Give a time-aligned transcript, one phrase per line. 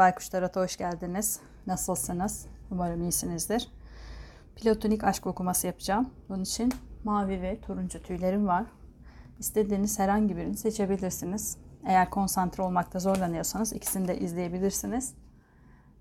[0.00, 1.40] Baykuş Tarot'a hoş geldiniz.
[1.66, 2.46] Nasılsınız?
[2.70, 3.68] Umarım iyisinizdir.
[4.56, 6.10] Platonik aşk okuması yapacağım.
[6.28, 6.72] Bunun için
[7.04, 8.64] mavi ve turuncu tüylerim var.
[9.38, 11.56] İstediğiniz herhangi birini seçebilirsiniz.
[11.86, 15.14] Eğer konsantre olmakta zorlanıyorsanız ikisini de izleyebilirsiniz.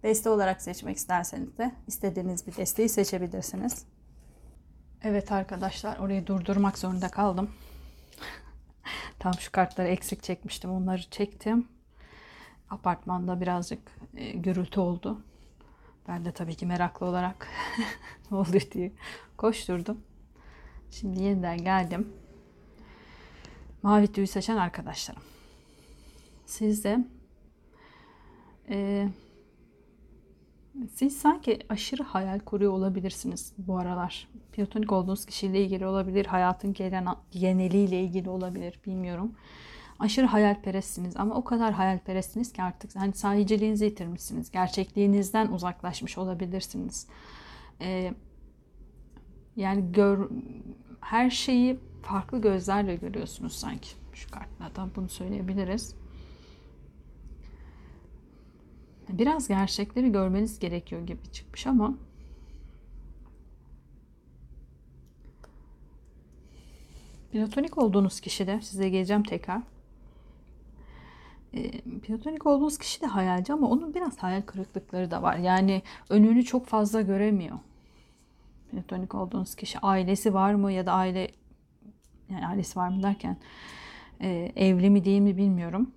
[0.03, 3.85] Deste olarak seçmek isterseniz de istediğiniz bir desteği seçebilirsiniz.
[5.03, 7.49] Evet arkadaşlar orayı durdurmak zorunda kaldım.
[9.19, 10.71] Tam şu kartları eksik çekmiştim.
[10.71, 11.78] Onları çektim.
[12.69, 13.79] Apartmanda birazcık
[14.15, 15.21] e, gürültü oldu.
[16.07, 17.47] Ben de tabii ki meraklı olarak
[18.31, 18.91] ne oldu diye
[19.37, 20.01] koşturdum.
[20.91, 22.13] Şimdi yeniden geldim.
[23.83, 25.21] Mavi tüyü seçen arkadaşlarım.
[26.45, 27.05] Siz de
[28.69, 29.07] e,
[30.93, 34.27] siz sanki aşırı hayal kuruyor olabilirsiniz bu aralar.
[34.51, 39.35] Platonik olduğunuz kişiyle ilgili olabilir, hayatın genel, geneliyle ilgili olabilir, bilmiyorum.
[39.99, 44.51] Aşırı hayalperestsiniz ama o kadar hayalperestsiniz ki artık hani sahiciliğinizi yitirmişsiniz.
[44.51, 47.07] Gerçekliğinizden uzaklaşmış olabilirsiniz.
[47.81, 48.13] Ee,
[49.55, 50.29] yani gör,
[51.01, 53.89] her şeyi farklı gözlerle görüyorsunuz sanki.
[54.13, 55.95] Şu kartlardan bunu söyleyebiliriz.
[59.09, 61.97] Biraz gerçekleri görmeniz gerekiyor gibi çıkmış ama
[67.31, 69.61] platonik olduğunuz kişi de size geleceğim tekrar.
[71.53, 75.37] E, platonik olduğunuz kişi de hayalci ama onun biraz hayal kırıklıkları da var.
[75.37, 77.59] Yani önünü çok fazla göremiyor.
[78.71, 81.31] Platonik olduğunuz kişi ailesi var mı ya da aile
[82.29, 83.37] yani ailesi var mı derken
[84.21, 85.91] e, evli mi değil mi bilmiyorum.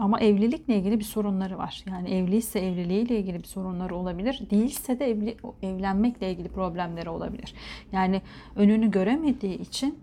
[0.00, 1.84] Ama evlilikle ilgili bir sorunları var.
[1.86, 4.42] Yani evliyse evliliğiyle ilgili bir sorunları olabilir.
[4.50, 7.54] Değilse de evli, evlenmekle ilgili problemleri olabilir.
[7.92, 8.22] Yani
[8.56, 9.98] önünü göremediği için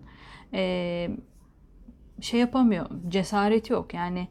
[0.52, 1.10] e,
[2.22, 2.86] şey yapamıyor.
[3.08, 3.94] Cesareti yok.
[3.94, 4.28] Yani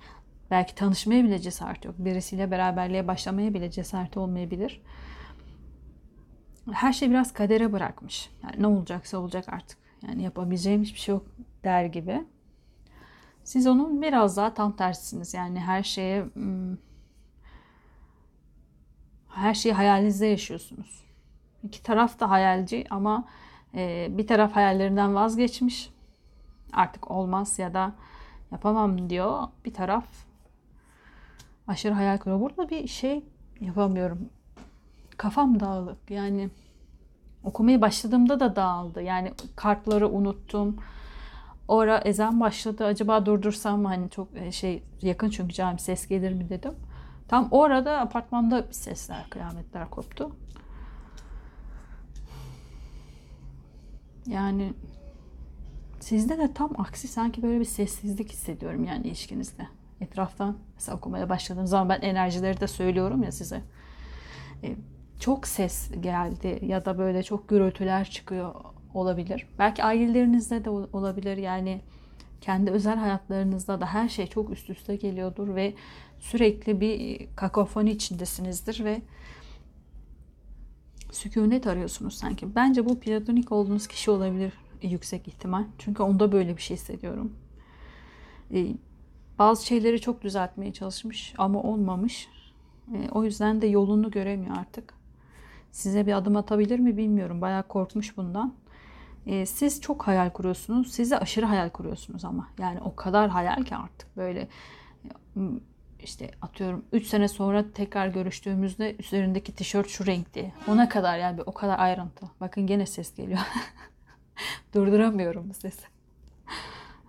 [0.52, 1.96] belki tanışmaya bile cesareti yok.
[2.00, 4.82] Birisiyle beraberliğe başlamaya bile cesareti olmayabilir.
[6.72, 8.30] Her şey biraz kadere bırakmış.
[8.44, 9.78] Yani ne olacaksa olacak artık.
[10.08, 11.26] Yani yapabileceğim hiçbir şey yok
[11.64, 12.26] der gibi.
[13.44, 15.34] Siz onun biraz daha tam tersisiniz.
[15.34, 16.78] Yani her şeye hmm,
[19.30, 21.04] her şeyi hayalinizde yaşıyorsunuz.
[21.64, 23.28] İki taraf da hayalci ama
[23.76, 25.90] e, bir taraf hayallerinden vazgeçmiş.
[26.74, 27.94] Artık olmaz ya da
[28.52, 29.48] yapamam diyor.
[29.66, 30.06] Bir taraf
[31.68, 32.40] aşırı hayal kuruyor.
[32.40, 33.24] Burada bir şey
[33.60, 34.30] yapamıyorum.
[35.18, 36.12] Kafam dağılık.
[36.12, 36.50] Yani
[37.44, 39.02] okumaya başladığımda da dağıldı.
[39.02, 40.76] Yani kartları unuttum.
[41.68, 42.86] Ora ezan başladı.
[42.86, 43.88] Acaba durdursam mı?
[43.88, 46.74] Hani çok e, şey yakın çünkü cami ses gelir mi dedim.
[47.28, 50.36] Tam orada apartmanda bir sesler, kıyametler koptu.
[54.28, 54.74] Yani
[56.02, 59.68] sizde de tam aksi sanki böyle bir sessizlik hissediyorum yani ilişkinizde.
[60.02, 63.62] Etraftan mesela okumaya başladığım zaman ben enerjileri de söylüyorum ya size.
[64.64, 64.76] E,
[65.20, 68.56] çok ses geldi ya da böyle çok gürültüler çıkıyor
[68.94, 69.48] olabilir.
[69.60, 71.38] Belki ailelerinizde de olabilir.
[71.38, 71.82] Yani
[72.42, 75.74] kendi özel hayatlarınızda da her şey çok üst üste geliyordur ve
[76.20, 79.02] sürekli bir kakofoni içindesinizdir ve
[81.12, 82.56] sükunet arıyorsunuz sanki.
[82.56, 85.64] Bence bu platonik olduğunuz kişi olabilir yüksek ihtimal.
[85.78, 87.34] Çünkü onda böyle bir şey hissediyorum.
[88.54, 88.68] Ee,
[89.40, 92.28] bazı şeyleri çok düzeltmeye çalışmış ama olmamış.
[92.94, 94.94] Ee, o yüzden de yolunu göremiyor artık.
[95.72, 97.42] Size bir adım atabilir mi bilmiyorum.
[97.42, 98.54] Bayağı korkmuş bundan.
[99.26, 100.92] Ee, siz çok hayal kuruyorsunuz.
[100.92, 102.48] Siz aşırı hayal kuruyorsunuz ama.
[102.60, 104.48] Yani o kadar hayal ki artık böyle
[106.04, 110.54] işte atıyorum 3 sene sonra tekrar görüştüğümüzde üzerindeki tişört şu renkti.
[110.68, 112.26] Ona kadar yani o kadar ayrıntı.
[112.42, 113.40] Bakın gene ses geliyor.
[114.74, 115.86] Durduramıyorum sesi.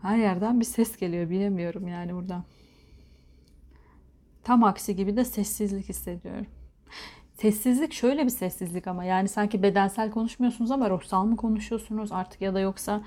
[0.03, 1.31] Her yerden bir ses geliyor.
[1.31, 2.45] Bilemiyorum yani buradan.
[4.45, 6.47] Tam aksi gibi de sessizlik hissediyorum.
[7.35, 12.55] Sessizlik şöyle bir sessizlik ama yani sanki bedensel konuşmuyorsunuz ama ruhsal mı konuşuyorsunuz artık ya
[12.55, 13.03] da yoksa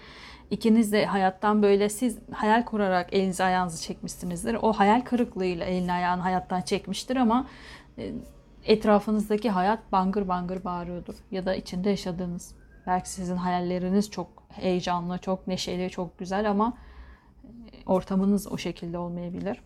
[0.52, 4.58] ikiniz de hayattan böyle siz hayal kurarak elinizi ayağınızı çekmişsinizdir.
[4.62, 7.48] O hayal kırıklığıyla elini ayağını hayattan çekmiştir ama
[7.98, 8.14] e,
[8.64, 12.56] etrafınızdaki hayat bangır bangır bağırıyordur ya da içinde yaşadığınız
[12.88, 16.78] belki sizin hayalleriniz çok heyecanlı, çok neşeli, çok güzel ama
[17.46, 19.62] e, ortamınız o şekilde olmayabilir.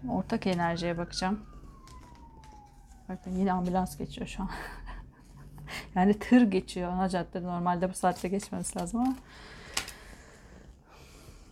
[0.00, 1.40] Şimdi ortak enerjiye bakacağım.
[3.08, 4.50] Bakın yine ambulans geçiyor şu an.
[5.94, 7.46] yani tır geçiyor ana caddede.
[7.46, 9.14] Normalde bu saatte geçmesi lazım ama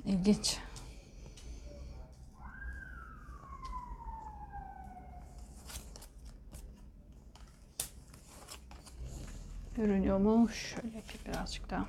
[0.05, 0.59] ilginç.
[9.81, 10.49] Görünüyor mu?
[10.49, 11.87] Şöyle yapayım birazcık daha.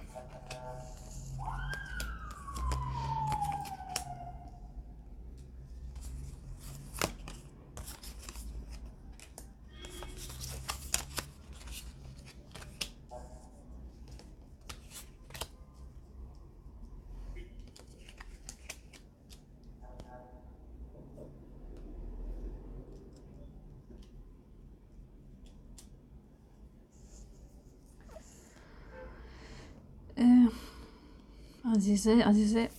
[31.76, 32.70] Azize, Azize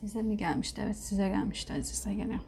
[0.00, 0.82] size mi gelmişti?
[0.84, 2.40] Evet size gelmişti Azize gene.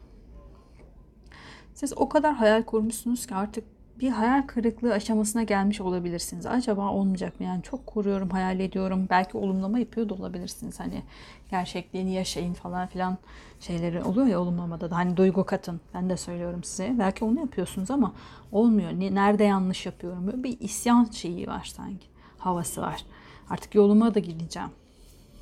[1.73, 3.63] Siz o kadar hayal kurmuşsunuz ki artık
[3.99, 6.45] bir hayal kırıklığı aşamasına gelmiş olabilirsiniz.
[6.45, 7.45] Acaba olmayacak mı?
[7.45, 9.07] Yani çok kuruyorum, hayal ediyorum.
[9.09, 10.79] Belki olumlama yapıyor da olabilirsiniz.
[10.79, 11.03] Hani
[11.51, 13.17] gerçekliğini yaşayın falan filan
[13.59, 14.95] şeyleri oluyor ya olumlamada da.
[14.95, 15.81] Hani duygu katın.
[15.93, 16.95] Ben de söylüyorum size.
[16.99, 18.13] Belki onu yapıyorsunuz ama
[18.51, 18.91] olmuyor.
[18.91, 20.27] Nerede yanlış yapıyorum?
[20.27, 22.07] Böyle bir isyan şeyi var sanki.
[22.37, 23.05] Havası var.
[23.49, 24.69] Artık yoluma da gideceğim.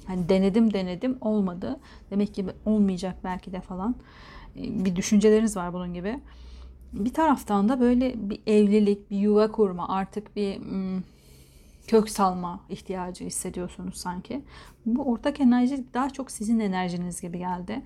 [0.08, 1.80] Hani denedim denedim olmadı.
[2.12, 3.96] Demek ki olmayacak belki de falan.
[4.56, 6.20] Bir düşünceleriniz var bunun gibi
[6.94, 11.02] bir taraftan da böyle bir evlilik, bir yuva kurma, artık bir hmm,
[11.88, 14.42] kök salma ihtiyacı hissediyorsunuz sanki.
[14.86, 17.82] Bu ortak enerji daha çok sizin enerjiniz gibi geldi.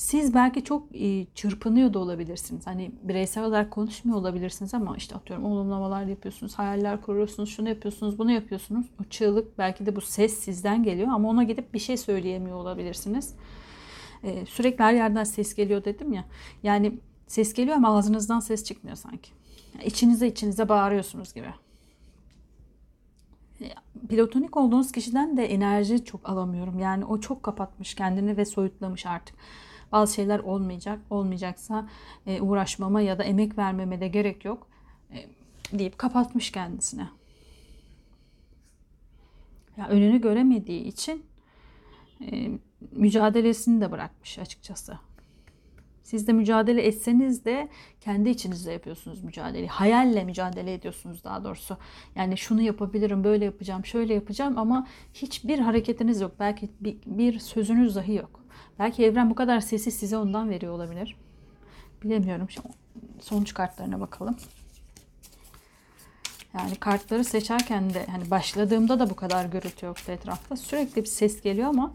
[0.00, 2.66] Siz belki çok e, çırpınıyor da olabilirsiniz.
[2.66, 8.30] Hani bireysel olarak konuşmuyor olabilirsiniz ama işte atıyorum olumlamalar yapıyorsunuz, hayaller kuruyorsunuz, şunu yapıyorsunuz, bunu
[8.30, 8.86] yapıyorsunuz.
[9.00, 13.34] O çığlık belki de bu ses sizden geliyor ama ona gidip bir şey söyleyemiyor olabilirsiniz.
[14.24, 16.24] Ee, sürekli her yerden ses geliyor dedim ya.
[16.62, 16.98] Yani
[17.30, 19.30] Ses geliyor ama ağzınızdan ses çıkmıyor sanki.
[19.74, 21.46] Yani içinize içinize bağırıyorsunuz gibi.
[24.08, 26.78] Platonik olduğunuz kişiden de enerji çok alamıyorum.
[26.78, 29.36] Yani o çok kapatmış kendini ve soyutlamış artık.
[29.92, 31.00] Bazı şeyler olmayacak.
[31.10, 31.88] Olmayacaksa
[32.26, 34.66] e, uğraşmama ya da emek vermeme de gerek yok
[35.12, 35.26] e,
[35.78, 37.08] deyip kapatmış kendisine.
[39.76, 41.24] Ya önünü göremediği için
[42.20, 42.48] e,
[42.92, 44.98] mücadelesini de bırakmış açıkçası.
[46.02, 47.68] Siz de mücadele etseniz de
[48.00, 49.68] kendi içinizde yapıyorsunuz mücadeleyi.
[49.68, 51.76] Hayalle mücadele ediyorsunuz daha doğrusu.
[52.14, 56.32] Yani şunu yapabilirim, böyle yapacağım, şöyle yapacağım ama hiçbir hareketiniz yok.
[56.38, 58.40] Belki bir, bir sözünüz dahi yok.
[58.78, 61.16] Belki evren bu kadar sesi size ondan veriyor olabilir.
[62.02, 62.50] Bilemiyorum.
[62.50, 62.68] Şimdi
[63.20, 64.36] sonuç kartlarına bakalım.
[66.54, 70.56] Yani kartları seçerken de hani başladığımda da bu kadar gürültü yoktu etrafta.
[70.56, 71.92] Sürekli bir ses geliyor ama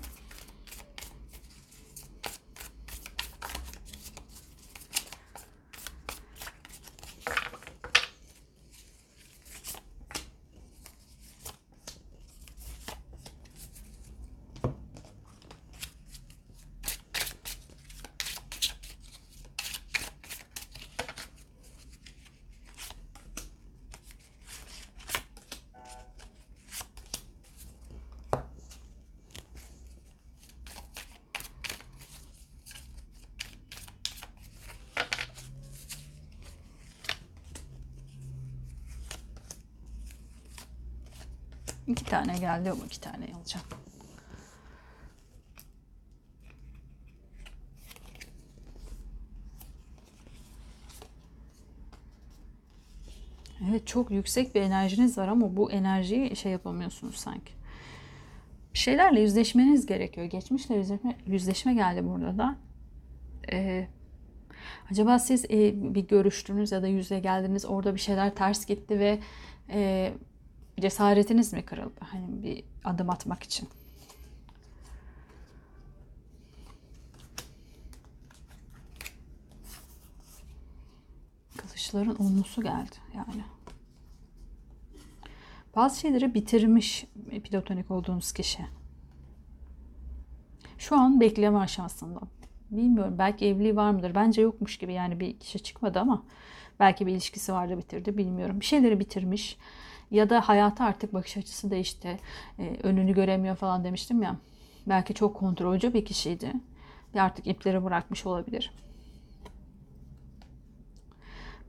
[41.87, 43.65] İki tane geldi ama iki tane alacağım.
[53.69, 57.53] Evet çok yüksek bir enerjiniz var ama bu enerjiyi şey yapamıyorsunuz sanki.
[58.73, 60.27] Bir şeylerle yüzleşmeniz gerekiyor.
[60.27, 62.55] Geçmişle yüzleşme, yüzleşme geldi burada da.
[63.51, 63.87] Ee,
[64.91, 69.19] acaba siz e, bir görüştünüz ya da yüze geldiniz orada bir şeyler ters gitti ve
[69.69, 70.13] e,
[70.81, 71.99] cesaretiniz mi kırıldı?
[71.99, 73.69] Hani bir adım atmak için.
[81.57, 83.43] Kılıçların onlusu geldi yani.
[85.75, 87.05] Bazı şeyleri bitirmiş
[87.43, 88.65] platonik olduğunuz kişi.
[90.77, 92.19] Şu an bekleme aşamasında.
[92.71, 94.15] Bilmiyorum belki evliliği var mıdır?
[94.15, 96.23] Bence yokmuş gibi yani bir kişi çıkmadı ama
[96.79, 98.59] belki bir ilişkisi vardı bitirdi bilmiyorum.
[98.59, 99.57] Bir şeyleri bitirmiş
[100.11, 102.19] ya da hayata artık bakış açısı değişti.
[102.59, 104.35] E, önünü göremiyor falan demiştim ya.
[104.87, 106.53] Belki çok kontrolcü bir kişiydi.
[107.15, 108.71] Ve artık ipleri bırakmış olabilir.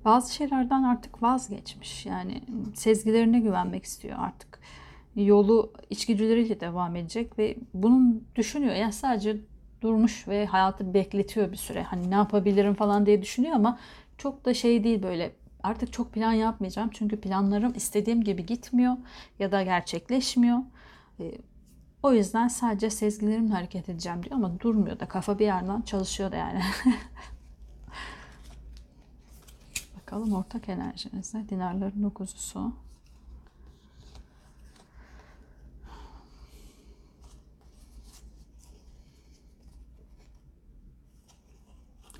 [0.05, 2.07] Bazı şeylerden artık vazgeçmiş.
[2.07, 2.43] Yani
[2.75, 4.61] sezgilerine güvenmek istiyor artık.
[5.16, 8.75] Yolu içgüdüleriyle devam edecek ve bunun düşünüyor.
[8.75, 9.37] Yani sadece
[9.81, 11.83] durmuş ve hayatı bekletiyor bir süre.
[11.83, 13.78] Hani ne yapabilirim falan diye düşünüyor ama
[14.19, 15.33] çok da şey değil böyle
[15.66, 18.96] Artık çok plan yapmayacağım çünkü planlarım istediğim gibi gitmiyor
[19.38, 20.58] ya da gerçekleşmiyor.
[21.20, 21.32] E,
[22.02, 26.37] o yüzden sadece sezgilerimle hareket edeceğim diyor ama durmuyor da kafa bir yerden çalışıyor da
[26.37, 26.62] yani.
[29.96, 32.73] Bakalım ortak enerjinizde dinarların dokuzusu.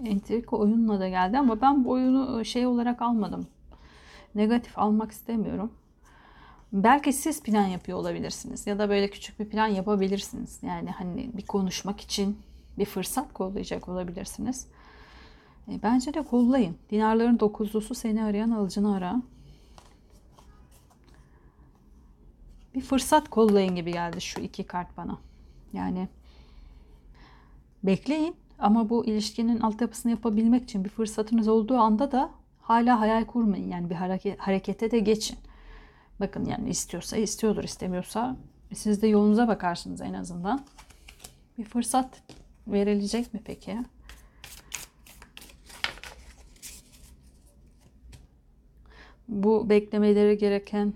[0.05, 3.47] Entrika oyunla da geldi ama ben bu oyunu e, şey olarak almadım.
[4.35, 5.73] Negatif almak istemiyorum.
[6.73, 10.59] Belki siz plan yapıyor olabilirsiniz ya da böyle küçük bir plan yapabilirsiniz.
[10.62, 12.38] Yani hani bir konuşmak için
[12.79, 14.67] bir fırsat kollayacak olabilirsiniz.
[15.69, 16.76] E, bence de kollayın.
[16.91, 19.23] Dinarların dokuzlusu seni arayan alıcını ara.
[22.76, 25.19] bir fırsat kollayın gibi geldi şu iki kart bana.
[25.73, 26.09] Yani
[27.83, 33.69] bekleyin ama bu ilişkinin altyapısını yapabilmek için bir fırsatınız olduğu anda da hala hayal kurmayın.
[33.69, 35.39] Yani bir hareket, harekete de geçin.
[36.21, 38.37] Bakın yani istiyorsa istiyordur, istemiyorsa
[38.75, 40.65] siz de yolunuza bakarsınız en azından.
[41.59, 42.23] Bir fırsat
[42.67, 43.79] verilecek mi peki?
[49.29, 50.93] Bu beklemeleri gereken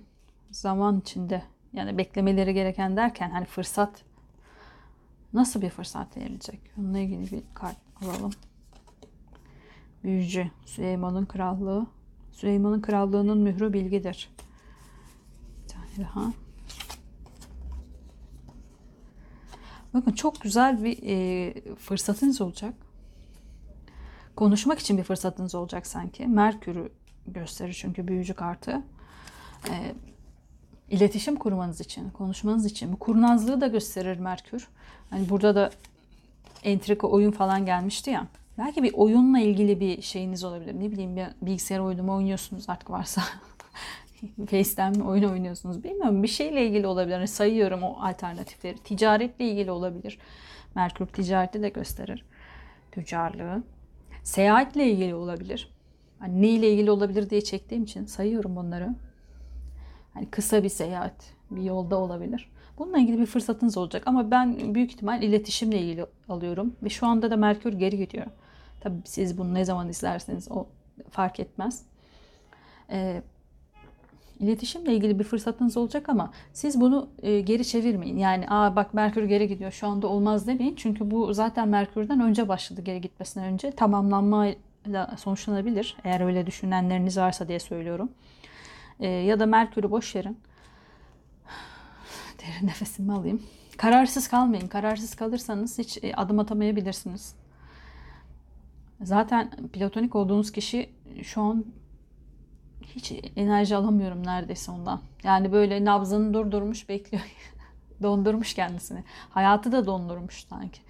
[0.51, 4.03] zaman içinde yani beklemeleri gereken derken hani fırsat
[5.33, 6.61] nasıl bir fırsat verilecek?
[6.79, 8.31] Onunla ilgili bir kart alalım.
[10.05, 11.87] Büyücü Süleyman'ın krallığı.
[12.33, 14.31] Süleyman'ın krallığının mührü bilgidir.
[15.63, 16.33] Bir tane daha.
[19.95, 22.75] Bakın çok güzel bir e, fırsatınız olacak.
[24.37, 26.27] Konuşmak için bir fırsatınız olacak sanki.
[26.27, 26.93] Merkür'ü
[27.27, 28.83] gösterir çünkü büyücü kartı.
[29.71, 29.95] E,
[30.91, 32.93] iletişim kurmanız için, konuşmanız için.
[32.93, 34.69] Bu kurnazlığı da gösterir Merkür.
[35.11, 35.71] Hani burada da
[36.65, 38.27] entrika oyun falan gelmişti ya.
[38.59, 40.81] Belki bir oyunla ilgili bir şeyiniz olabilir.
[40.81, 43.23] Ne bileyim bir bilgisayar oyunu mu oynuyorsunuz artık varsa.
[44.51, 46.23] Face'ten mi oyun oynuyorsunuz bilmiyorum.
[46.23, 47.15] Bir şeyle ilgili olabilir.
[47.15, 48.79] Hani sayıyorum o alternatifleri.
[48.79, 50.19] Ticaretle ilgili olabilir.
[50.75, 52.25] Merkür ticareti de gösterir.
[52.93, 53.63] Tüccarlığı.
[54.23, 55.71] Seyahatle ilgili olabilir.
[56.19, 58.95] Hani ne ilgili olabilir diye çektiğim için sayıyorum bunları.
[60.21, 61.15] Hani kısa bir seyahat,
[61.51, 62.51] bir yolda olabilir.
[62.79, 67.31] Bununla ilgili bir fırsatınız olacak ama ben büyük ihtimal iletişimle ilgili alıyorum ve şu anda
[67.31, 68.27] da Merkür geri gidiyor.
[68.81, 70.67] Tabii siz bunu ne zaman izlerseniz o
[71.11, 71.83] fark etmez.
[72.91, 73.23] Ee,
[74.41, 78.19] iletişimle ilgili bir fırsatınız olacak ama siz bunu e, geri çevirmeyin.
[78.19, 80.75] Yani aa bak Merkür geri gidiyor şu anda olmaz demeyin.
[80.75, 83.71] Çünkü bu zaten Merkür'den önce başladı geri gitmesinden önce.
[83.71, 85.97] Tamamlanmayla sonuçlanabilir.
[86.05, 88.11] Eğer öyle düşünenleriniz varsa diye söylüyorum.
[89.01, 90.39] Ee, ya da Merkür'ü boş verin.
[92.39, 93.43] Derin nefesimi alayım.
[93.77, 94.69] Kararsız kalmayın.
[94.69, 97.35] Kararsız kalırsanız hiç e, adım atamayabilirsiniz.
[99.03, 100.91] Zaten platonik olduğunuz kişi
[101.23, 101.65] şu an
[102.83, 105.01] hiç enerji alamıyorum neredeyse ondan.
[105.25, 107.23] Yani böyle nabzını durdurmuş bekliyor.
[108.03, 109.05] dondurmuş kendisini.
[109.31, 110.81] Hayatı da dondurmuş sanki.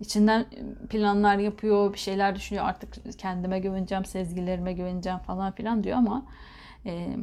[0.00, 0.46] İçinden
[0.90, 2.66] planlar yapıyor, bir şeyler düşünüyor.
[2.66, 6.26] Artık kendime güveneceğim, sezgilerime güveneceğim falan filan diyor ama
[6.86, 7.16] e,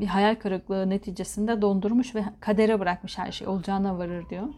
[0.00, 3.46] bir hayal kırıklığı neticesinde dondurmuş ve kadere bırakmış her şey.
[3.46, 4.48] Olacağına varır diyor.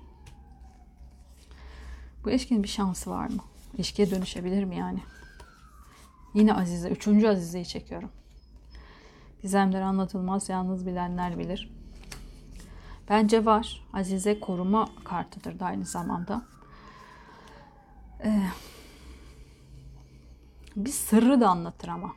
[2.25, 3.43] Bu ilişkinin bir şansı var mı?
[3.75, 5.01] İlişkiye dönüşebilir mi yani?
[6.35, 6.89] Yine Azize.
[6.89, 8.11] Üçüncü Azize'yi çekiyorum.
[9.43, 10.49] Gizemler anlatılmaz.
[10.49, 11.71] Yalnız bilenler bilir.
[13.09, 13.87] Bence var.
[13.93, 16.43] Azize koruma kartıdır da aynı zamanda.
[18.25, 18.43] Ee,
[20.77, 22.13] bir sırrı da anlatır ama.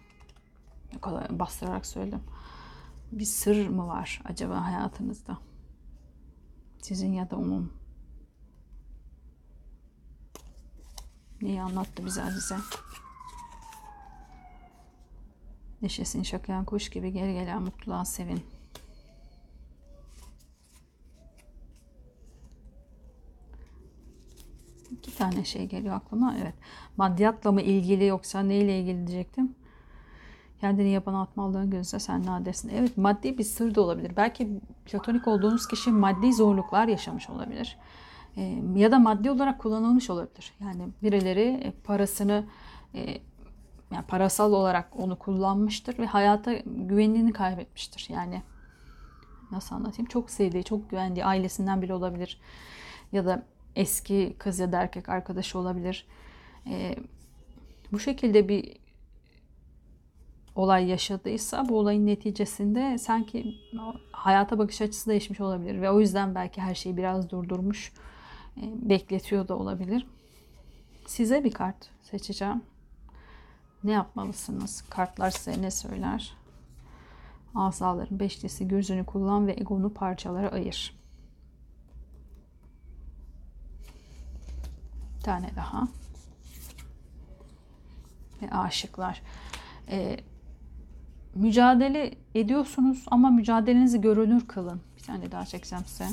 [1.01, 2.21] Kadar bastırarak söyledim.
[3.11, 5.37] Bir sır mı var acaba hayatınızda?
[6.81, 7.73] Sizin ya da onun.
[11.41, 12.55] Neyi anlattı bize Azize?
[15.81, 18.43] Neşesini şakayan kuş gibi geri gelen mutluluğa sevin.
[24.91, 26.35] İki tane şey geliyor aklıma.
[26.41, 26.53] Evet.
[26.97, 29.55] Maddiyatla mı ilgili yoksa neyle ilgili diyecektim.
[30.61, 32.69] Kendini yapan atmallığın gözüne sen nadirsin.
[32.69, 34.11] Evet maddi bir sır da olabilir.
[34.17, 34.49] Belki
[34.85, 37.77] platonik olduğunuz kişi maddi zorluklar yaşamış olabilir.
[38.37, 40.53] E, ya da maddi olarak kullanılmış olabilir.
[40.59, 42.45] Yani birileri parasını
[42.95, 42.99] e,
[43.91, 48.07] yani parasal olarak onu kullanmıştır ve hayata güvenliğini kaybetmiştir.
[48.09, 48.41] Yani
[49.51, 50.09] nasıl anlatayım?
[50.09, 52.41] Çok sevdiği, çok güvendiği ailesinden biri olabilir.
[53.11, 53.43] Ya da
[53.75, 56.07] eski kız ya da erkek arkadaşı olabilir.
[56.67, 56.95] Ee,
[57.91, 58.81] bu şekilde bir
[60.55, 63.55] olay yaşadıysa bu olayın neticesinde sanki
[64.11, 67.93] hayata bakış açısı değişmiş olabilir ve o yüzden belki her şeyi biraz durdurmuş,
[68.57, 70.07] e, bekletiyor da olabilir.
[71.05, 72.61] Size bir kart seçeceğim.
[73.83, 74.81] Ne yapmalısınız?
[74.89, 76.33] Kartlar size ne söyler?
[77.55, 81.01] Asaların beşlisi gözünü kullan ve egonu parçalara ayır.
[85.17, 85.87] Bir tane daha.
[88.41, 89.21] Ve aşıklar.
[89.89, 90.17] Ee,
[91.35, 94.81] mücadele ediyorsunuz ama mücadelenizi görünür kılın.
[94.97, 96.05] Bir tane daha çekeceğim size.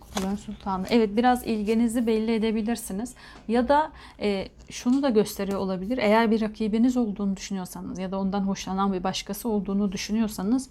[0.00, 0.86] Kupaların Sultanı.
[0.90, 3.14] Evet biraz ilginizi belli edebilirsiniz.
[3.48, 5.98] Ya da e, şunu da gösteriyor olabilir.
[5.98, 10.70] Eğer bir rakibiniz olduğunu düşünüyorsanız ya da ondan hoşlanan bir başkası olduğunu düşünüyorsanız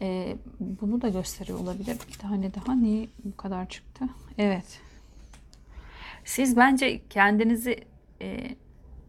[0.00, 1.96] e, bunu da gösteriyor olabilir.
[2.08, 4.04] Bir tane daha niye bu kadar çıktı?
[4.38, 4.80] Evet.
[6.24, 7.84] Siz bence kendinizi
[8.20, 8.56] e,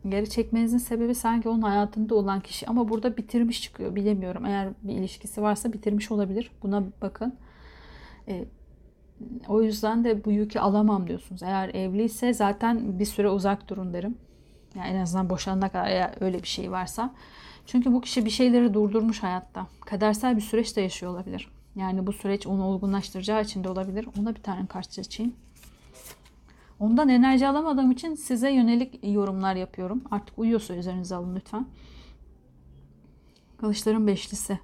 [0.09, 3.95] geri çekmenizin sebebi sanki onun hayatında olan kişi ama burada bitirmiş çıkıyor.
[3.95, 4.45] Bilemiyorum.
[4.45, 6.51] Eğer bir ilişkisi varsa bitirmiş olabilir.
[6.63, 7.35] Buna bakın.
[8.27, 8.45] E,
[9.47, 11.43] o yüzden de bu yükü alamam diyorsunuz.
[11.43, 14.17] Eğer evliyse zaten bir süre uzak durun derim.
[14.75, 17.13] Yani en azından boşanana kadar eğer öyle bir şey varsa.
[17.65, 19.67] Çünkü bu kişi bir şeyleri durdurmuş hayatta.
[19.85, 21.51] Kadersel bir süreç de yaşıyor olabilir.
[21.75, 24.07] Yani bu süreç onu olgunlaştıracağı için de olabilir.
[24.19, 25.35] Ona bir tane kart seçeyim.
[26.79, 30.03] Ondan enerji alamadığım için size yönelik yorumlar yapıyorum.
[30.11, 31.65] Artık uyuyorsa üzerinize alın lütfen.
[33.57, 34.59] Kılıçların beşlisi.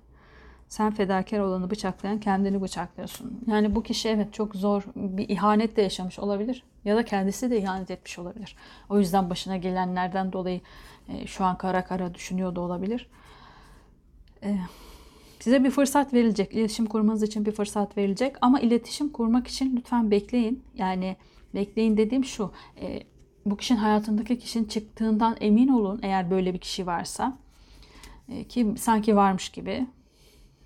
[0.69, 3.39] Sen fedakar olanı bıçaklayan kendini bıçaklıyorsun.
[3.47, 6.63] Yani bu kişi evet çok zor bir ihanet de yaşamış olabilir.
[6.85, 8.55] Ya da kendisi de ihanet etmiş olabilir.
[8.89, 10.61] O yüzden başına gelenlerden dolayı
[11.07, 13.09] e, şu an kara kara düşünüyor da olabilir.
[14.43, 14.57] E,
[15.39, 16.53] size bir fırsat verilecek.
[16.53, 18.35] İletişim kurmanız için bir fırsat verilecek.
[18.41, 20.63] Ama iletişim kurmak için lütfen bekleyin.
[20.75, 21.17] Yani
[21.53, 22.51] bekleyin dediğim şu.
[22.82, 23.03] E,
[23.46, 27.38] bu kişinin hayatındaki kişinin çıktığından emin olun eğer böyle bir kişi varsa.
[28.29, 29.88] E, ki sanki varmış gibi.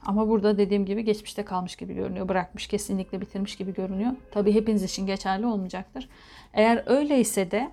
[0.06, 2.30] Ama burada dediğim gibi geçmişte kalmış gibi görünüyor.
[2.30, 4.12] Bırakmış, kesinlikle bitirmiş gibi görünüyor.
[4.32, 6.10] Tabii hepiniz için geçerli olmayacaktır.
[6.54, 7.72] Eğer öyleyse de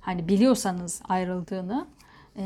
[0.00, 1.86] hani biliyorsanız ayrıldığını
[2.36, 2.42] e,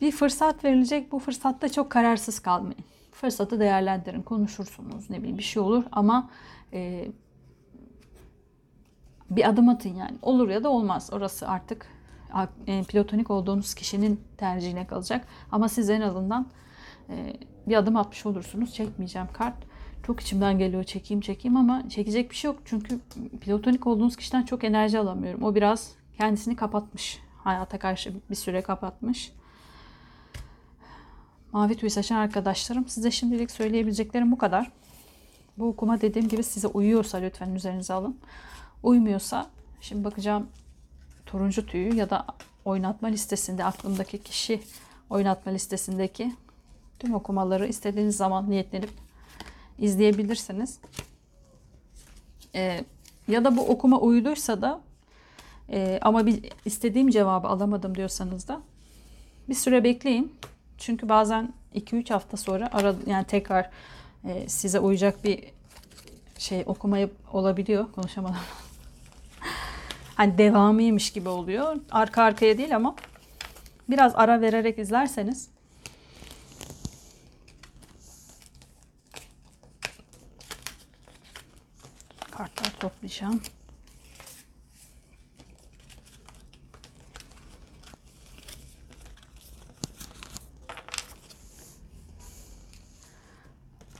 [0.00, 1.12] bir fırsat verilecek.
[1.12, 2.84] Bu fırsatta çok kararsız kalmayın.
[3.12, 6.30] Fırsatı değerlendirin, konuşursunuz, ne bileyim bir şey olur ama
[6.72, 7.08] e,
[9.30, 10.18] bir adım atın yani.
[10.22, 11.10] Olur ya da olmaz.
[11.12, 11.86] Orası artık
[12.66, 15.26] e, platonik olduğunuz kişinin tercihine kalacak.
[15.52, 16.46] Ama siz en azından
[17.10, 17.36] e,
[17.68, 18.74] bir adım atmış olursunuz.
[18.74, 19.54] Çekmeyeceğim kart.
[20.06, 22.60] Çok içimden geliyor çekeyim çekeyim ama çekecek bir şey yok.
[22.64, 22.98] Çünkü
[23.40, 25.42] platonik olduğunuz kişiden çok enerji alamıyorum.
[25.42, 27.18] O biraz kendisini kapatmış.
[27.44, 29.32] Hayata karşı bir süre kapatmış.
[31.52, 34.70] Mavi tüy saçan arkadaşlarım size şimdilik söyleyebileceklerim bu kadar.
[35.58, 38.16] Bu okuma dediğim gibi size uyuyorsa lütfen üzerinize alın.
[38.86, 39.46] Uymuyorsa
[39.80, 40.48] şimdi bakacağım
[41.26, 42.26] turuncu tüyü ya da
[42.64, 44.62] oynatma listesinde aklımdaki kişi
[45.10, 46.34] oynatma listesindeki
[46.98, 48.90] tüm okumaları istediğiniz zaman niyetlenip
[49.78, 50.78] izleyebilirsiniz.
[52.54, 52.84] Ee,
[53.28, 54.80] ya da bu okuma uyduysa da
[55.70, 58.60] e, ama bir istediğim cevabı alamadım diyorsanız da
[59.48, 60.32] bir süre bekleyin.
[60.78, 63.70] Çünkü bazen 2-3 hafta sonra ara, yani tekrar
[64.24, 65.44] e, size uyacak bir
[66.38, 67.92] şey okumayı olabiliyor.
[67.92, 68.36] Konuşamadım.
[70.16, 71.76] Hani devamıymış gibi oluyor.
[71.90, 72.96] Arka arkaya değil ama
[73.88, 75.50] biraz ara vererek izlerseniz
[82.30, 83.42] kartlar toplayacağım.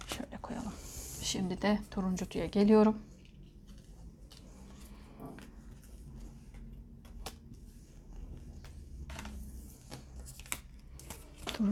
[0.06, 0.72] Şöyle koyalım.
[1.22, 2.96] Şimdi de turuncu tüye geliyorum.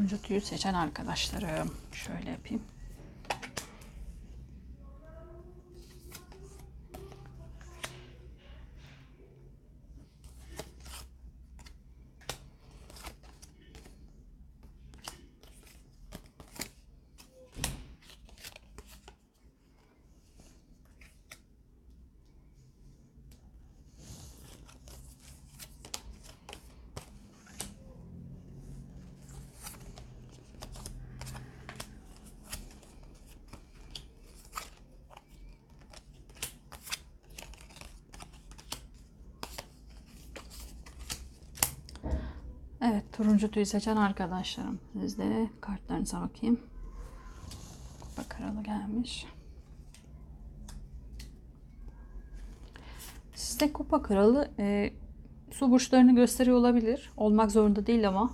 [0.05, 1.75] Turuncu tüyü seçen arkadaşlarım.
[1.93, 2.63] Şöyle yapayım.
[42.85, 44.79] Evet turuncu tüy seçen arkadaşlarım.
[45.01, 46.61] Siz de kartlarınıza bakayım.
[48.01, 49.27] Kupa kralı gelmiş.
[53.35, 54.93] Sizde kupa kralı e,
[55.51, 57.11] su burçlarını gösteriyor olabilir.
[57.17, 58.31] Olmak zorunda değil ama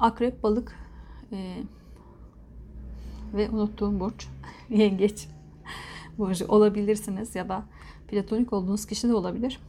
[0.00, 0.78] akrep, balık
[1.32, 1.56] e,
[3.34, 4.28] ve unuttuğum burç
[4.70, 5.28] yengeç
[6.18, 7.64] burcu olabilirsiniz ya da
[8.08, 9.60] platonik olduğunuz kişi de olabilir.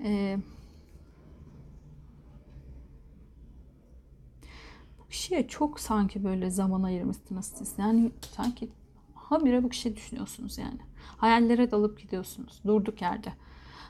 [0.00, 0.38] Eee
[5.24, 7.74] kişiye çok sanki böyle zaman ayırmışsınız siz.
[7.78, 8.68] Yani sanki
[9.14, 10.78] habire bu kişi düşünüyorsunuz yani.
[11.16, 13.32] Hayallere dalıp gidiyorsunuz durduk yerde.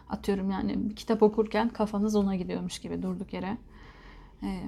[0.08, 3.58] Atıyorum yani bir kitap okurken kafanız ona gidiyormuş gibi durduk yere.
[4.42, 4.60] Ee,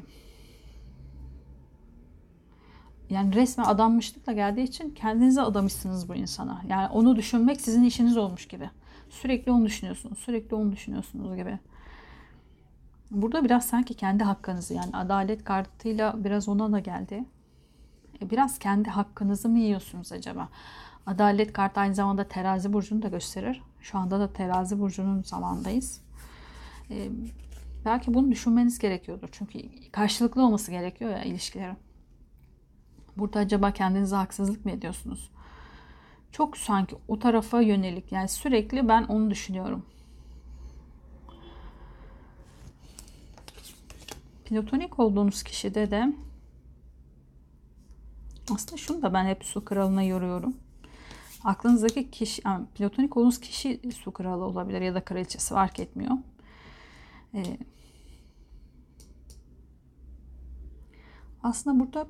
[3.11, 6.63] yani resmen adanmışlıkla geldiği için kendinize adamışsınız bu insana.
[6.69, 8.71] Yani onu düşünmek sizin işiniz olmuş gibi.
[9.11, 10.19] Sürekli onu düşünüyorsunuz.
[10.19, 11.59] Sürekli onu düşünüyorsunuz gibi.
[13.11, 17.25] Burada biraz sanki kendi hakkınızı yani adalet kartıyla biraz ona da geldi.
[18.23, 20.49] E, biraz kendi hakkınızı mı yiyorsunuz acaba?
[21.07, 23.63] Adalet kartı aynı zamanda terazi burcunu da gösterir.
[23.81, 26.01] Şu anda da terazi burcunun zamandayız.
[26.91, 27.09] Ee,
[27.85, 29.29] belki bunu düşünmeniz gerekiyordur.
[29.33, 29.59] Çünkü
[29.93, 31.77] karşılıklı olması gerekiyor ya ilişkilerin.
[33.17, 35.31] Burada acaba kendinize haksızlık mı ediyorsunuz?
[36.37, 39.87] çok sanki o tarafa yönelik yani sürekli ben onu düşünüyorum.
[44.47, 46.13] Platonik olduğunuz kişide de
[48.55, 50.57] aslında şunu da ben hep su kralına yoruyorum.
[51.45, 56.13] Aklınızdaki kişi, yani platonik olduğunuz kişi su kralı olabilir ya da kraliçesi fark etmiyor.
[57.35, 57.59] Ee,
[61.43, 62.07] aslında burada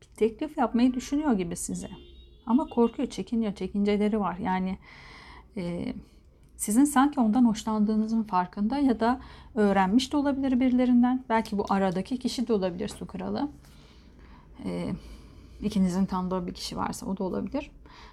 [0.00, 1.90] bir teklif yapmayı düşünüyor gibi size.
[2.46, 4.36] Ama korkuyor, çekiniyor, çekinceleri var.
[4.38, 4.78] Yani
[5.56, 5.94] e,
[6.58, 9.20] sizin sanki ondan hoşlandığınızın farkında ya da
[9.54, 11.24] öğrenmiş de olabilir birilerinden.
[11.28, 13.48] Belki bu aradaki kişi de olabilir su kralı.
[14.64, 14.92] E,
[15.62, 17.70] ikinizin tanıdığı bir kişi varsa o da olabilir.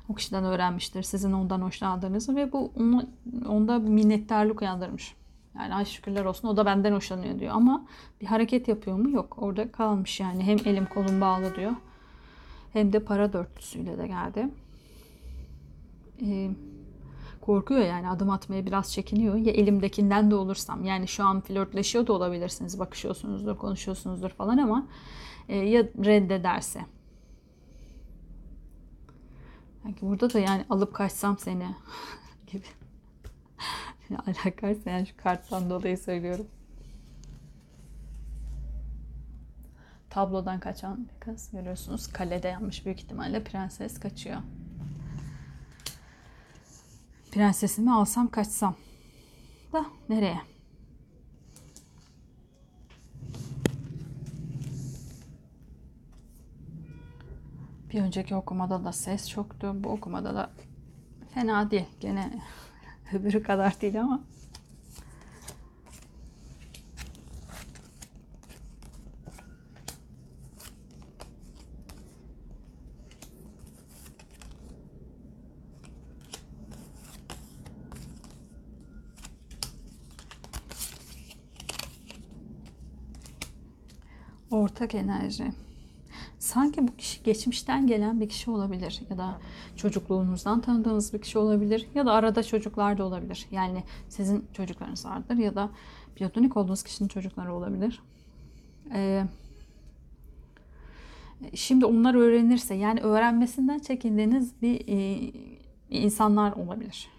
[0.10, 3.04] O kişiden öğrenmiştir sizin ondan hoşlandığınızı ve bu onu,
[3.48, 5.16] onda minnettarlık uyandırmış.
[5.56, 7.86] Yani ay şükürler olsun o da benden hoşlanıyor diyor ama
[8.22, 9.10] bir hareket yapıyor mu?
[9.10, 9.36] Yok.
[9.38, 10.44] Orada kalmış yani.
[10.44, 11.72] Hem elim kolum bağlı diyor.
[12.74, 14.50] Hem de para dörtlüsüyle de geldi.
[16.22, 16.50] Ee,
[17.46, 19.36] korkuyor yani adım atmaya biraz çekiniyor.
[19.36, 22.80] Ya elimdekinden de olursam yani şu an flörtleşiyor da olabilirsiniz.
[22.80, 24.88] Bakışıyorsunuzdur, konuşuyorsunuzdur falan ama
[25.50, 26.86] e, ya reddederse.
[29.86, 31.68] Yani burada da yani alıp kaçsam seni
[32.48, 32.66] gibi.
[34.28, 36.48] Alakaysa yani şu karttan dolayı söylüyorum.
[40.10, 42.08] Tablodan kaçan bir kız görüyorsunuz.
[42.08, 44.38] Kalede yanmış büyük ihtimalle prenses kaçıyor.
[47.36, 48.76] Prensesimi alsam kaçsam.
[49.74, 50.41] Da nereye?
[57.93, 59.76] Bir önceki okumada da ses çoktu.
[59.76, 60.52] Bu okumada da
[61.34, 61.86] fena değil.
[62.00, 62.39] Gene
[63.13, 64.24] öbürü kadar değil ama.
[84.86, 85.52] Ortak enerji.
[86.39, 89.38] Sanki bu kişi geçmişten gelen bir kişi olabilir ya da
[89.76, 93.48] çocukluğunuzdan tanıdığınız bir kişi olabilir ya da arada çocuklar da olabilir.
[93.52, 95.69] Yani sizin çocuklarınız vardır ya da
[96.15, 98.02] platonik olduğunuz kişinin çocukları olabilir.
[98.93, 99.24] Ee,
[101.54, 105.32] şimdi onlar öğrenirse yani öğrenmesinden çekindiğiniz bir e,
[105.89, 107.10] insanlar olabilir.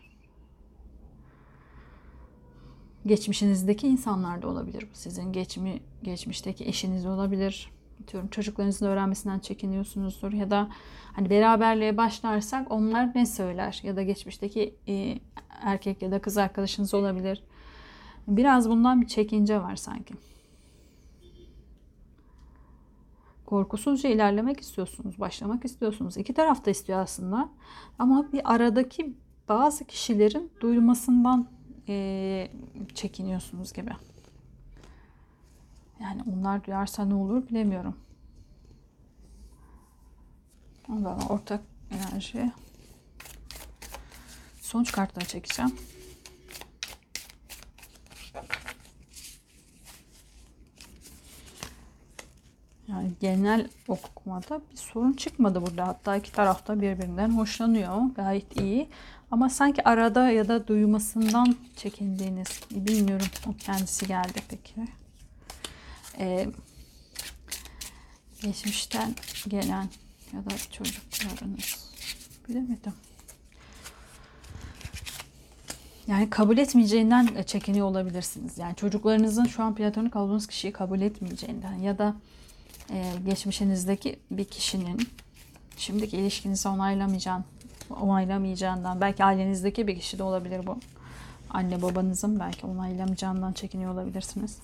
[3.06, 4.96] Geçmişinizdeki insanlar da olabilir bu.
[4.96, 7.70] Sizin geçmi, geçmişteki eşiniz olabilir.
[8.12, 10.68] Diyorum çocuklarınızın öğrenmesinden çekiniyorsunuzdur ya da
[11.12, 15.18] hani beraberliğe başlarsak onlar ne söyler ya da geçmişteki e,
[15.62, 17.42] erkek ya da kız arkadaşınız olabilir.
[18.28, 20.14] Biraz bundan bir çekince var sanki.
[23.46, 26.16] Korkusuzca ilerlemek istiyorsunuz, başlamak istiyorsunuz.
[26.16, 27.48] İki taraf da istiyor aslında.
[27.98, 29.14] Ama bir aradaki
[29.48, 31.55] bazı kişilerin duyulmasından
[31.88, 32.50] e,
[32.94, 33.90] çekiniyorsunuz gibi.
[36.00, 37.96] Yani onlar duyarsa ne olur bilemiyorum.
[40.88, 42.52] Ondan ortak enerji.
[44.60, 45.72] Sonuç kartları çekeceğim.
[52.88, 55.86] Yani genel okumada bir sorun çıkmadı burada.
[55.86, 58.00] Hatta iki tarafta birbirinden hoşlanıyor.
[58.16, 58.88] Gayet iyi.
[59.30, 64.74] Ama sanki arada ya da duymasından çekindiğiniz bilmiyorum o kendisi geldi peki.
[66.18, 66.46] Ee,
[68.42, 69.14] geçmişten
[69.48, 69.88] gelen
[70.32, 71.90] ya da çocuklarınız
[72.48, 72.92] bilemedim.
[76.06, 78.58] Yani kabul etmeyeceğinden çekiniyor olabilirsiniz.
[78.58, 82.14] Yani çocuklarınızın şu an platonik olduğunuz kişiyi kabul etmeyeceğinden ya da
[82.90, 85.08] e, geçmişinizdeki bir kişinin
[85.76, 87.44] şimdiki ilişkinizi onaylamayacağın,
[87.90, 90.78] onaylamayacağından belki ailenizdeki bir kişi de olabilir bu.
[91.50, 94.58] Anne babanızın belki onaylamayacağından çekiniyor olabilirsiniz.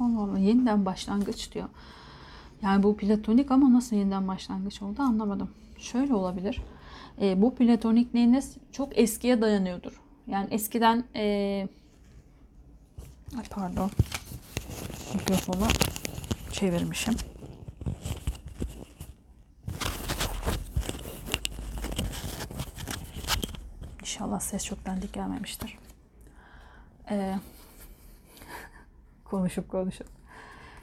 [0.00, 1.68] Allah Allah yeniden başlangıç diyor.
[2.62, 5.50] Yani bu platonik ama nasıl yeniden başlangıç oldu anlamadım.
[5.78, 6.62] Şöyle olabilir.
[7.20, 10.00] E, bu platonikliğiniz çok eskiye dayanıyordur.
[10.26, 11.22] Yani eskiden e,
[13.38, 13.90] ay pardon
[15.14, 15.66] mikrofonu
[16.52, 17.14] çevirmişim.
[24.00, 25.78] İnşallah ses çok dandik gelmemiştir.
[27.10, 27.34] Ee,
[29.24, 30.06] konuşup konuşup.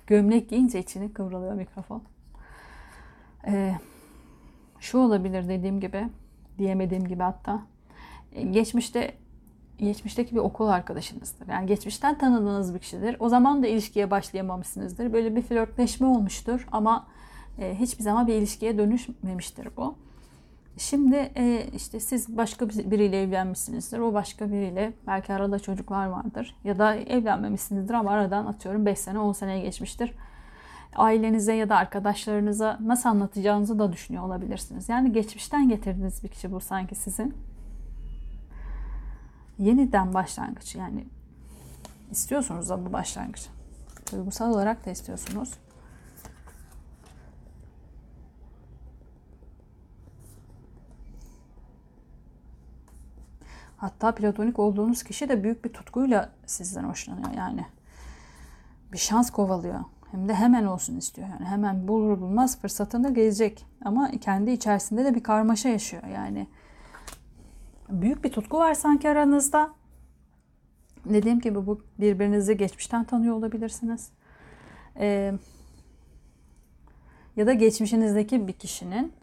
[0.08, 2.04] Gömlek giyince içine kıvrılıyor mikrofon.
[3.48, 3.76] Ee,
[4.80, 6.10] şu olabilir dediğim gibi,
[6.62, 7.62] diyemediğim gibi hatta.
[8.36, 9.14] e, geçmişte
[9.78, 11.48] geçmişteki bir okul arkadaşınızdır.
[11.48, 13.16] Yani geçmişten tanıdığınız bir kişidir.
[13.20, 15.14] O zaman da ilişkiye başlayamamışsınızdır.
[15.14, 17.08] Böyle bir flörtleşme olmuştur ama
[17.60, 19.96] e, hiçbir zaman bir ilişkiye dönüşmemiştir bu.
[20.78, 24.00] Şimdi e, işte siz başka biriyle evlenmişsinizdir.
[24.00, 26.56] O başka biriyle belki arada çocuklar vardır.
[26.64, 30.14] Ya da evlenmemişsinizdir ama aradan atıyorum 5 sene 10 seneye geçmiştir.
[30.96, 34.90] Ailenize ya da arkadaşlarınıza nasıl anlatacağınızı da düşünüyor olabilirsiniz.
[34.90, 37.34] Yani geçmişten getirdiğiniz bir kişi bu sanki sizin.
[39.60, 41.06] Yeniden başlangıç yani
[42.12, 43.48] istiyorsunuz da bu başlangıç.
[44.12, 45.54] Duygusal olarak da istiyorsunuz.
[53.78, 57.66] Hatta platonik olduğunuz kişi de büyük bir tutkuyla sizden hoşlanıyor yani.
[58.94, 59.80] Bir şans kovalıyor.
[60.12, 61.28] Hem de hemen olsun istiyor.
[61.28, 63.66] Yani hemen bulur bulmaz fırsatını gelecek.
[63.86, 66.48] Ama kendi içerisinde de bir karmaşa yaşıyor yani.
[67.90, 69.74] Büyük bir tutku var sanki aranızda.
[71.06, 74.10] Dediğim gibi bu birbirinizi geçmişten tanıyor olabilirsiniz.
[75.00, 75.34] Ee,
[77.36, 79.14] ya da geçmişinizdeki bir kişinin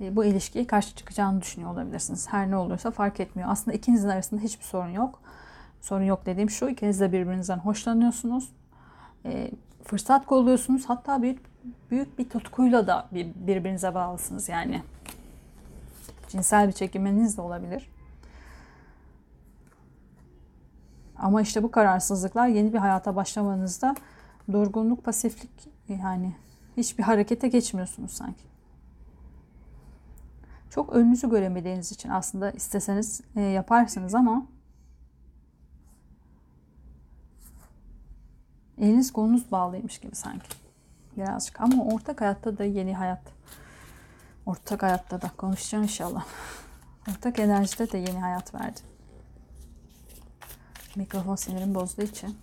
[0.00, 2.28] e, bu ilişkiye karşı çıkacağını düşünüyor olabilirsiniz.
[2.28, 3.48] Her ne olursa fark etmiyor.
[3.50, 5.20] Aslında ikinizin arasında hiçbir sorun yok.
[5.80, 8.52] Sorun yok dediğim şu, ikiniz de birbirinizden hoşlanıyorsunuz.
[9.84, 10.84] Fırsat kolluyorsunuz.
[10.86, 11.40] Hatta büyük,
[11.90, 14.82] büyük bir tutkuyla da birbirinize bağlısınız yani.
[16.28, 17.90] Cinsel bir çekiminiz de olabilir.
[21.16, 23.94] Ama işte bu kararsızlıklar yeni bir hayata başlamanızda
[24.52, 26.34] durgunluk, pasiflik yani
[26.76, 28.44] hiçbir harekete geçmiyorsunuz sanki.
[30.70, 34.46] Çok önünüzü göremediğiniz için aslında isteseniz e, yaparsınız ama
[38.78, 40.48] eliniz kolunuz bağlıymış gibi sanki.
[41.16, 43.22] Birazcık ama ortak hayatta da yeni hayat.
[44.46, 46.26] Ortak hayatta da konuşacağım inşallah.
[47.10, 48.80] Ortak enerjide de yeni hayat verdi.
[50.96, 52.38] Mikrofon sinirim bozduğu için.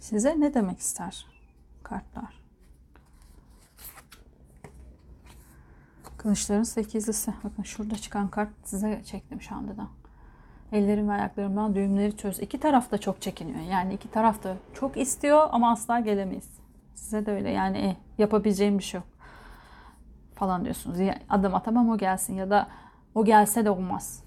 [0.00, 1.26] Size ne demek ister
[1.82, 2.45] kartlar?
[6.26, 7.32] Kılıçların sekizlisi.
[7.44, 9.88] Bakın şurada çıkan kart size çektim şu anda da.
[10.72, 12.40] Ellerim ve ayaklarımdan düğümleri çöz.
[12.40, 13.60] İki taraf da çok çekiniyor.
[13.60, 16.48] Yani iki taraf da çok istiyor ama asla gelemeyiz.
[16.94, 19.08] Size de öyle yani e, yapabileceğim bir şey yok.
[20.34, 20.98] Falan diyorsunuz.
[20.98, 22.68] Ya, adım atamam o gelsin ya da
[23.14, 24.24] o gelse de olmaz.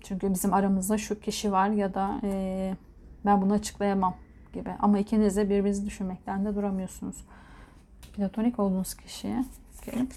[0.00, 2.74] Çünkü bizim aramızda şu kişi var ya da e,
[3.24, 4.14] ben bunu açıklayamam
[4.52, 4.70] gibi.
[4.78, 7.24] Ama ikiniz de birbirinizi düşünmekten de duramıyorsunuz.
[8.16, 9.44] Platonik olduğunuz kişiye
[9.86, 10.08] gelin.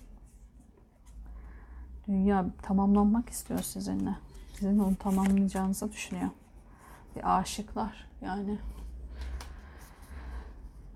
[2.07, 4.15] Dünya tamamlanmak istiyor sizinle.
[4.53, 6.29] Sizin onu tamamlayacağınızı düşünüyor.
[7.15, 8.57] Bir aşıklar yani.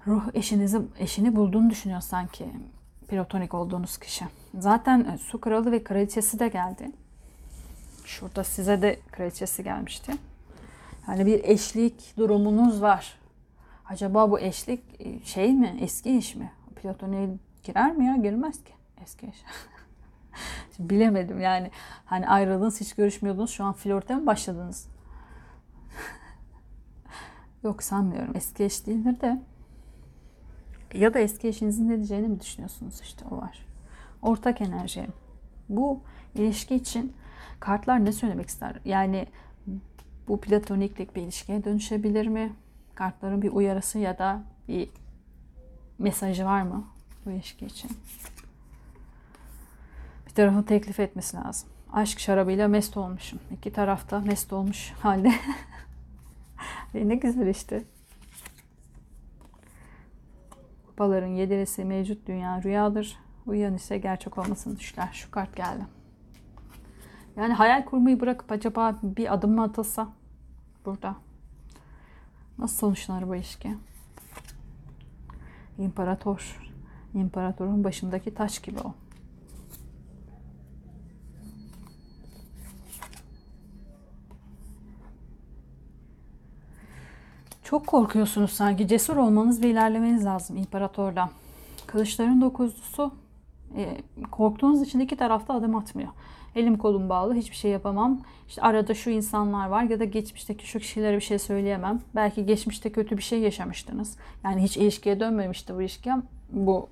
[0.08, 2.50] Ruh eşinizi eşini bulduğunu düşünüyor sanki
[3.08, 4.26] platonik olduğunuz kişi.
[4.60, 6.91] Zaten e, su kralı ve kraliçesi de geldi.
[8.06, 10.12] Şurada size de kraliçesi gelmişti.
[11.08, 13.19] Yani bir eşlik durumunuz var.
[13.86, 15.78] Acaba bu eşlik e, şey mi?
[15.82, 16.52] Eski iş mi?
[16.76, 17.30] Platoniye
[17.63, 18.15] girer mi ya?
[18.15, 18.74] Girmez ki.
[19.04, 19.26] Eski
[20.72, 20.80] iş.
[20.80, 21.72] Bilemedim yani.
[22.06, 23.52] Hani ayrıldınız, hiç görüşmüyordunuz.
[23.52, 24.88] Şu an flörte mi başladınız?
[27.63, 28.36] Yok sanmıyorum.
[28.36, 29.41] Eski eş değildir de.
[30.94, 33.02] Ya da eski eşinizin ne diyeceğini mi düşünüyorsunuz?
[33.02, 33.65] İşte o var.
[34.22, 35.08] Ortak enerji.
[35.70, 36.00] Bu
[36.36, 37.13] ilişki için
[37.60, 38.80] kartlar ne söylemek ister?
[38.86, 39.28] Yani
[40.28, 42.54] bu platoniklik bir ilişkiye dönüşebilir mi?
[42.96, 44.89] Kartların bir uyarısı ya da bir
[46.00, 46.88] mesajı var mı
[47.26, 47.91] bu ilişki için?
[50.32, 51.70] Bir tarafın teklif etmesi lazım.
[51.94, 53.39] Aşk şarabıyla mest olmuşum.
[53.52, 55.32] İki tarafta mest olmuş halde.
[56.94, 57.84] ne güzel işte.
[60.88, 63.17] Kupaların yedilisi mevcut dünya rüyadır.
[63.46, 65.10] Uyan ise gerçek olmasını düşler.
[65.13, 65.86] Şu kart geldi.
[67.36, 70.08] Yani hayal kurmayı bırakıp acaba bir adım mı atılsa
[70.86, 71.15] burada?
[72.58, 73.76] Nasıl sonuçlanır bu ilişki?
[75.78, 76.72] İmparator.
[77.13, 78.94] İmparatorun başındaki taş gibi o.
[87.71, 88.88] Çok korkuyorsunuz sanki.
[88.88, 91.29] Cesur olmanız ve ilerlemeniz lazım imparatorla.
[91.88, 93.12] Kılıçların dokuzlusu
[93.77, 93.97] e,
[94.31, 96.10] korktuğunuz için iki tarafta adım atmıyor.
[96.55, 98.19] Elim kolum bağlı hiçbir şey yapamam.
[98.47, 102.01] İşte arada şu insanlar var ya da geçmişteki şu kişilere bir şey söyleyemem.
[102.15, 104.17] Belki geçmişte kötü bir şey yaşamıştınız.
[104.43, 106.12] Yani hiç ilişkiye dönmemişti bu ilişki
[106.51, 106.89] bu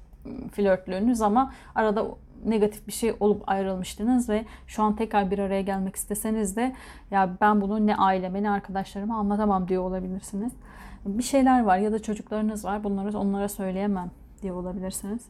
[0.51, 2.05] flörtlüğünüz ama arada
[2.45, 6.75] negatif bir şey olup ayrılmıştınız ve şu an tekrar bir araya gelmek isteseniz de
[7.11, 10.53] ya ben bunu ne aileme ne arkadaşlarıma anlatamam diyor olabilirsiniz.
[11.05, 15.21] Bir şeyler var ya da çocuklarınız var bunları onlara söyleyemem diye olabilirsiniz.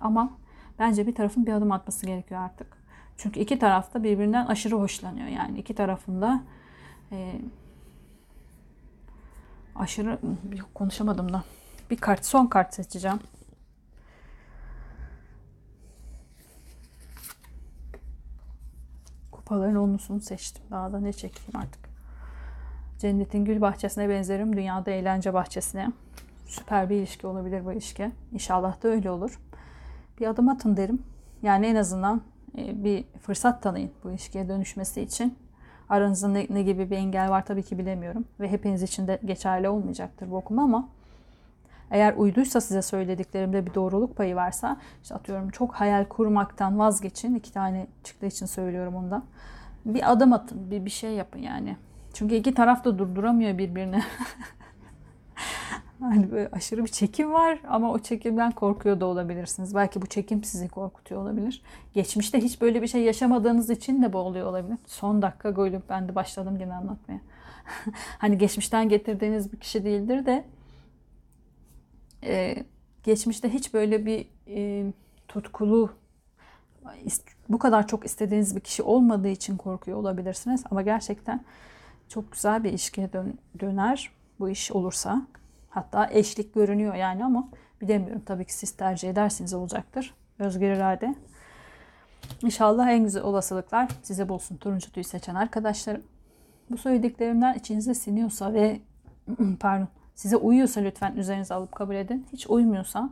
[0.00, 0.38] Ama
[0.78, 2.76] bence bir tarafın bir adım atması gerekiyor artık.
[3.16, 5.26] Çünkü iki taraf da birbirinden aşırı hoşlanıyor.
[5.26, 6.42] Yani iki tarafında
[7.12, 7.40] e,
[9.74, 10.18] aşırı
[10.74, 11.44] konuşamadım da.
[11.90, 13.20] Bir kart, son kart seçeceğim.
[19.30, 20.64] Kupaların onlusunu seçtim.
[20.70, 21.89] Daha da ne çekeyim artık.
[23.00, 24.56] Cennetin gül bahçesine benzerim.
[24.56, 25.92] Dünyada eğlence bahçesine.
[26.46, 28.10] Süper bir ilişki olabilir bu ilişki.
[28.32, 29.40] İnşallah da öyle olur.
[30.20, 31.02] Bir adım atın derim.
[31.42, 32.22] Yani en azından
[32.58, 35.38] e, bir fırsat tanıyın bu ilişkiye dönüşmesi için.
[35.88, 38.24] Aranızda ne, ne gibi bir engel var tabii ki bilemiyorum.
[38.40, 40.88] Ve hepiniz için de geçerli olmayacaktır bu okuma ama
[41.90, 47.34] eğer uyduysa size söylediklerimde bir doğruluk payı varsa işte atıyorum çok hayal kurmaktan vazgeçin.
[47.34, 49.24] iki tane çıktığı için söylüyorum ondan.
[49.84, 51.76] Bir adım atın, bir, bir şey yapın yani.
[52.14, 54.02] Çünkü iki taraf da durduramıyor birbirini.
[56.00, 59.74] hani böyle aşırı bir çekim var ama o çekimden korkuyor da olabilirsiniz.
[59.74, 61.62] Belki bu çekim sizi korkutuyor olabilir.
[61.94, 64.78] Geçmişte hiç böyle bir şey yaşamadığınız için de bu oluyor olabilir.
[64.86, 67.20] Son dakika golüm ben de başladım gene anlatmaya.
[68.18, 70.44] hani geçmişten getirdiğiniz bir kişi değildir de
[72.24, 72.64] e,
[73.04, 74.92] geçmişte hiç böyle bir e,
[75.28, 75.90] tutkulu
[77.48, 80.64] bu kadar çok istediğiniz bir kişi olmadığı için korkuyor olabilirsiniz.
[80.70, 81.44] Ama gerçekten
[82.10, 85.22] çok güzel bir ilişkiye dön, döner bu iş olursa.
[85.70, 87.48] Hatta eşlik görünüyor yani ama
[87.80, 88.22] bilemiyorum.
[88.26, 90.14] Tabii ki siz tercih edersiniz olacaktır.
[90.38, 91.14] Özgür irade.
[92.42, 96.02] İnşallah en güzel olasılıklar size bulsun turuncu tüy seçen arkadaşlarım.
[96.70, 98.80] Bu söylediklerimden içinize siniyorsa ve
[99.60, 102.26] pardon size uyuyorsa lütfen üzerinize alıp kabul edin.
[102.32, 103.10] Hiç uymuyorsa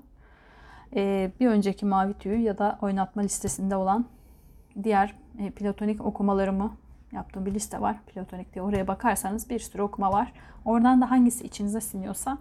[0.97, 4.05] e, bir önceki mavi tüyü ya da oynatma listesinde olan
[4.83, 6.73] diğer e, platonik okumalarımı
[7.13, 7.97] yaptığım bir liste var.
[8.07, 10.33] Platonik diye oraya bakarsanız bir sürü okuma var.
[10.65, 12.39] Oradan da hangisi içinize siniyorsa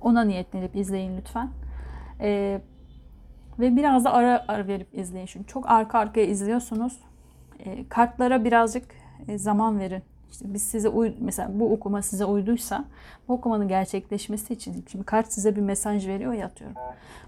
[0.00, 1.48] ona niyetlenip izleyin lütfen.
[2.20, 2.60] Ee,
[3.58, 5.26] ve biraz da ara, ara verip izleyin.
[5.26, 6.98] Çünkü çok arka arkaya izliyorsunuz.
[7.58, 8.84] E, kartlara birazcık
[9.28, 10.02] e, zaman verin.
[10.30, 12.84] İşte biz size uy mesela bu okuma size uyduysa
[13.28, 16.76] bu okumanın gerçekleşmesi için şimdi kart size bir mesaj veriyor ya atıyorum.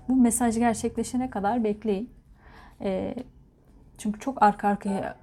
[0.08, 2.10] Bu mesaj gerçekleşene kadar bekleyin.
[2.80, 3.14] E,
[3.98, 5.16] çünkü çok arka arkaya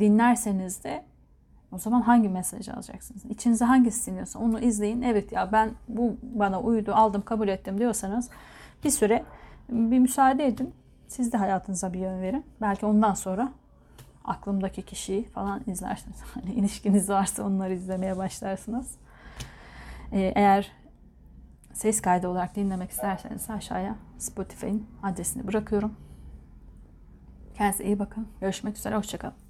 [0.00, 1.04] dinlerseniz de
[1.72, 3.24] o zaman hangi mesajı alacaksınız?
[3.24, 5.02] İçinize hangisi siniyorsa onu izleyin.
[5.02, 8.30] Evet ya ben bu bana uydu, aldım, kabul ettim diyorsanız
[8.84, 9.24] bir süre
[9.70, 10.74] bir müsaade edin.
[11.08, 12.44] Siz de hayatınıza bir yön verin.
[12.60, 13.52] Belki ondan sonra
[14.24, 16.16] aklımdaki kişiyi falan izlersiniz.
[16.34, 18.94] Hani ilişkiniz varsa onları izlemeye başlarsınız.
[20.12, 20.72] Ee, eğer
[21.72, 25.94] ses kaydı olarak dinlemek isterseniz aşağıya Spotify'ın adresini bırakıyorum.
[27.54, 28.28] Kendinize iyi bakın.
[28.40, 28.96] Görüşmek üzere.
[28.96, 29.41] Hoşçakalın.